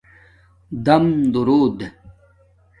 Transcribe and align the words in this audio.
دام 0.85 1.05
دݸرود 1.33 1.77